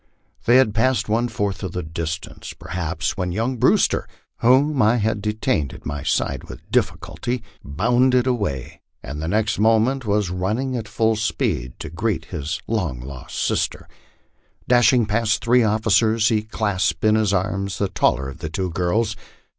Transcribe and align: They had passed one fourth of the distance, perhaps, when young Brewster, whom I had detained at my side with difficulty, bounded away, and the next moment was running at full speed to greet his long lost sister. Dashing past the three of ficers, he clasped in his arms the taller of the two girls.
They 0.45 0.55
had 0.57 0.73
passed 0.73 1.07
one 1.07 1.27
fourth 1.27 1.61
of 1.61 1.73
the 1.73 1.83
distance, 1.83 2.53
perhaps, 2.53 3.15
when 3.17 3.31
young 3.31 3.57
Brewster, 3.57 4.07
whom 4.37 4.81
I 4.81 4.95
had 4.95 5.21
detained 5.21 5.73
at 5.73 5.85
my 5.85 6.01
side 6.01 6.45
with 6.49 6.67
difficulty, 6.71 7.43
bounded 7.63 8.25
away, 8.25 8.81
and 9.03 9.21
the 9.21 9.27
next 9.27 9.59
moment 9.59 10.03
was 10.03 10.31
running 10.31 10.75
at 10.75 10.87
full 10.87 11.15
speed 11.15 11.73
to 11.81 11.91
greet 11.91 12.25
his 12.33 12.59
long 12.65 12.99
lost 12.99 13.37
sister. 13.37 13.87
Dashing 14.67 15.05
past 15.05 15.39
the 15.41 15.45
three 15.45 15.63
of 15.63 15.81
ficers, 15.83 16.29
he 16.29 16.41
clasped 16.41 17.05
in 17.05 17.13
his 17.13 17.31
arms 17.31 17.77
the 17.77 17.87
taller 17.87 18.27
of 18.27 18.39
the 18.39 18.49
two 18.49 18.71
girls. 18.71 19.15